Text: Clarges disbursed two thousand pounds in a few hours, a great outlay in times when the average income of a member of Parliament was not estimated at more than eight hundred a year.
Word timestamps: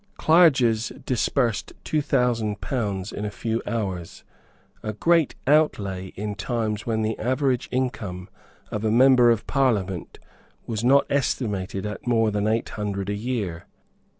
Clarges 0.17 0.91
disbursed 1.05 1.73
two 1.83 2.01
thousand 2.01 2.59
pounds 2.59 3.11
in 3.11 3.23
a 3.23 3.29
few 3.29 3.61
hours, 3.67 4.23
a 4.81 4.93
great 4.93 5.35
outlay 5.45 6.07
in 6.15 6.33
times 6.33 6.87
when 6.87 7.03
the 7.03 7.15
average 7.19 7.69
income 7.71 8.27
of 8.71 8.83
a 8.83 8.89
member 8.89 9.29
of 9.29 9.45
Parliament 9.45 10.17
was 10.65 10.83
not 10.83 11.05
estimated 11.07 11.85
at 11.85 12.07
more 12.07 12.31
than 12.31 12.47
eight 12.47 12.69
hundred 12.69 13.11
a 13.11 13.15
year. 13.15 13.67